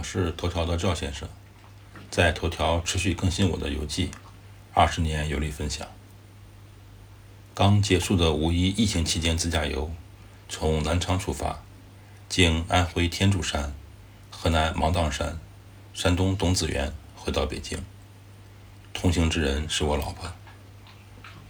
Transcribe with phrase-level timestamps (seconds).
[0.00, 1.28] 我是头条的赵先生，
[2.10, 4.10] 在头条持续更新我的游记，
[4.72, 5.86] 二十年游历分享。
[7.54, 9.92] 刚结束的五一疫情期间自驾游，
[10.48, 11.62] 从南昌出发，
[12.30, 13.74] 经安徽天柱山、
[14.30, 15.38] 河南芒砀山、
[15.92, 17.84] 山东董子园回到北京。
[18.94, 20.32] 同行之人是我老婆。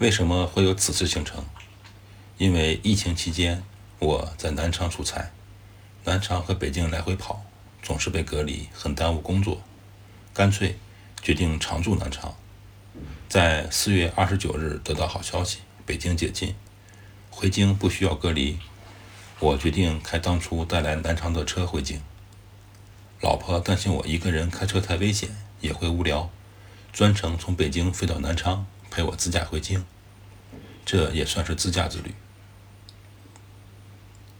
[0.00, 1.42] 为什么会有此次行程？
[2.36, 3.64] 因为疫情期间
[4.00, 5.30] 我在南昌出差，
[6.04, 7.42] 南昌和北京来回跑，
[7.84, 9.62] 总是被隔离，很耽误工作，
[10.32, 10.76] 干脆
[11.22, 12.34] 决定常驻南昌。
[13.28, 16.56] 在四月二十九日得到好消息，北京解禁，
[17.30, 18.58] 回京不需要隔离，
[19.38, 22.00] 我决定开当初带来南昌的车回京。
[23.20, 25.28] 老婆担心我一个人开车太危险，
[25.60, 26.30] 也会无聊，
[26.92, 28.66] 专程从北京飞到南昌。
[28.90, 29.84] 陪我自驾回京，
[30.84, 32.14] 这也算是自驾之旅。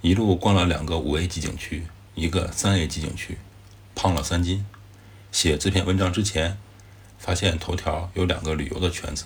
[0.00, 3.38] 一路逛了两个五 A 级景区，一个三 A 级景区，
[3.94, 4.64] 胖了三斤。
[5.32, 6.56] 写这篇文章之前，
[7.18, 9.24] 发现头条有两个旅游的圈子，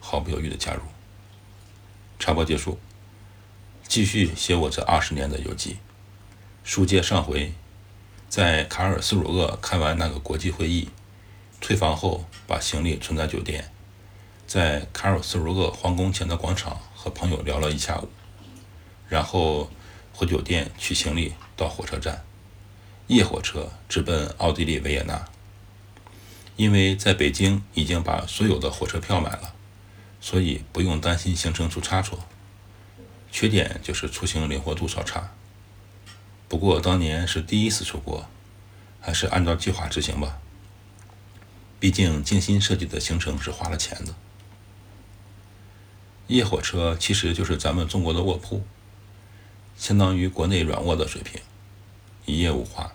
[0.00, 0.80] 毫不犹豫的加入。
[2.18, 2.78] 插播结束，
[3.86, 5.76] 继续写我这二十年的游记。
[6.64, 7.52] 书接上回，
[8.28, 10.88] 在卡尔斯鲁厄开完那个国际会议，
[11.60, 13.70] 退房后把行李存在酒店。
[14.46, 18.08] 在卡尔斯鲁厄皇宫前的广场和朋友聊了一下午，
[19.08, 19.70] 然后
[20.12, 22.24] 回酒店取行李到火车站，
[23.06, 25.28] 夜火车直奔奥地利维也纳。
[26.56, 29.54] 因为在北京已经把所有的火车票买了，
[30.20, 32.18] 所以不用担心行程出差错。
[33.30, 35.32] 缺点就是出行灵活度稍差。
[36.48, 38.28] 不过当年是第一次出国，
[39.00, 40.38] 还是按照计划执行吧。
[41.80, 44.14] 毕竟精心设计的行程是花了钱的。
[46.26, 48.62] 夜火车其实就是咱们中国的卧铺，
[49.82, 51.40] 相当于国内软卧的水平，
[52.24, 52.92] 一夜无话。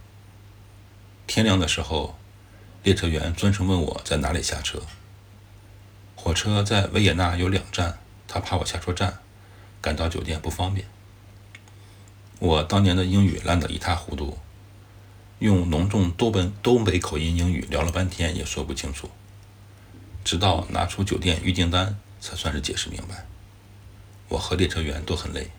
[1.27, 2.17] 天亮的时候，
[2.81, 4.81] 列车员专程问我在哪里下车。
[6.15, 9.19] 火车在维也纳有两站，他怕我下错站，
[9.81, 10.87] 赶到酒店不方便。
[12.39, 14.37] 我当年的英语烂得一塌糊涂，
[15.39, 19.09] 用浓重东北东北口音英语聊了半天也说不清楚，
[20.23, 21.99] 直到拿出酒店预订单。
[22.21, 23.25] 才算是解释明白。
[24.29, 25.51] 我和列车员都很累。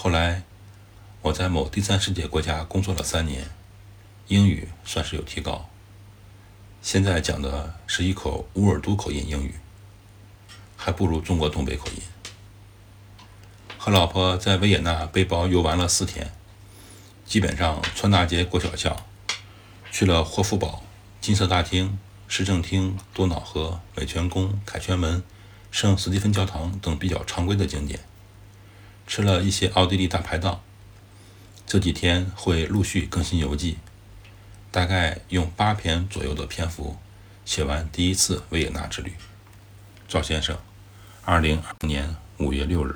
[0.00, 0.44] 后来，
[1.22, 3.50] 我在某第三世界国家工作了三年，
[4.28, 5.68] 英语算是有提高。
[6.80, 9.56] 现在讲的是一口乌尔都口音英语，
[10.76, 12.02] 还不如中国东北口音。
[13.76, 16.30] 和老婆在维也纳背包游玩了四天，
[17.26, 18.96] 基本上穿大街过小巷，
[19.90, 20.84] 去了霍夫堡、
[21.20, 21.98] 金色大厅。
[22.28, 25.24] 市政厅、多瑙河、美泉宫、凯旋门、
[25.72, 27.98] 圣斯蒂芬教堂等比较常规的景点，
[29.08, 30.60] 吃了一些奥地利大排档。
[31.66, 33.78] 这几天会陆续更新游记，
[34.70, 36.96] 大概用八篇左右的篇幅
[37.44, 39.14] 写完第一次维也纳之旅。
[40.06, 40.56] 赵先生，
[41.24, 42.94] 二零二零年五月六日。